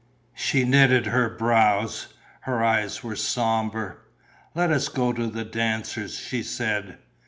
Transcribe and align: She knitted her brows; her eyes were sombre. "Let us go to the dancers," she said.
She 0.33 0.63
knitted 0.63 1.05
her 1.05 1.29
brows; 1.29 2.07
her 2.39 2.63
eyes 2.63 3.03
were 3.03 3.15
sombre. 3.15 3.97
"Let 4.55 4.71
us 4.71 4.87
go 4.89 5.13
to 5.13 5.27
the 5.27 5.45
dancers," 5.45 6.15
she 6.17 6.41
said. 6.41 6.97